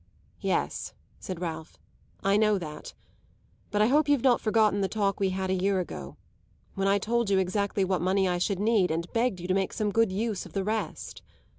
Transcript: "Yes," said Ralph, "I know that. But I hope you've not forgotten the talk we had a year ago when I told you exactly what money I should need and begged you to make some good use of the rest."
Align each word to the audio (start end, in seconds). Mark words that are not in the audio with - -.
"Yes," 0.39 0.95
said 1.19 1.39
Ralph, 1.39 1.77
"I 2.23 2.35
know 2.35 2.57
that. 2.57 2.95
But 3.69 3.83
I 3.83 3.85
hope 3.85 4.09
you've 4.09 4.23
not 4.23 4.41
forgotten 4.41 4.81
the 4.81 4.87
talk 4.87 5.19
we 5.19 5.29
had 5.29 5.51
a 5.51 5.53
year 5.53 5.79
ago 5.79 6.17
when 6.73 6.87
I 6.87 6.97
told 6.97 7.29
you 7.29 7.37
exactly 7.37 7.85
what 7.85 8.01
money 8.01 8.27
I 8.27 8.39
should 8.39 8.59
need 8.59 8.89
and 8.89 9.13
begged 9.13 9.39
you 9.39 9.47
to 9.47 9.53
make 9.53 9.73
some 9.73 9.91
good 9.91 10.11
use 10.11 10.43
of 10.43 10.53
the 10.53 10.63
rest." 10.63 11.21